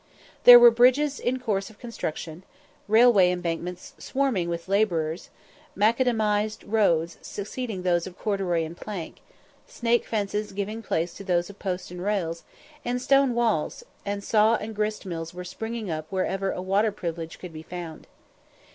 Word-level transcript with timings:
There 0.45 0.57
were 0.57 0.71
bridges 0.71 1.19
in 1.19 1.37
course 1.37 1.69
of 1.69 1.77
construction 1.77 2.41
railway 2.87 3.29
embankments 3.31 3.93
swarming 3.99 4.49
with 4.49 4.67
labourers 4.67 5.29
macadamised 5.77 6.63
roads 6.65 7.19
succeeding 7.21 7.83
those 7.83 8.07
of 8.07 8.17
corduroy 8.17 8.63
and 8.63 8.75
plank 8.75 9.17
snake 9.67 10.07
fences 10.07 10.53
giving 10.53 10.81
place 10.81 11.13
to 11.13 11.23
those 11.23 11.51
of 11.51 11.59
posts 11.59 11.91
and 11.91 12.01
rails, 12.03 12.43
and 12.83 12.99
stone 12.99 13.35
walls 13.35 13.83
and 14.03 14.23
saw 14.23 14.55
and 14.55 14.75
grist 14.75 15.05
mills 15.05 15.35
were 15.35 15.43
springing 15.43 15.91
up 15.91 16.07
wherever 16.09 16.49
a 16.51 16.63
"water 16.63 16.91
privilege" 16.91 17.37
could 17.37 17.53
be 17.53 17.61
found. 17.61 18.07